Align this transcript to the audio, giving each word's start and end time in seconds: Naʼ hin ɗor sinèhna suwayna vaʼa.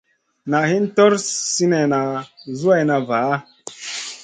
Naʼ 0.49 0.65
hin 0.71 0.85
ɗor 0.95 1.13
sinèhna 1.51 1.99
suwayna 2.59 2.95
vaʼa. 3.09 3.35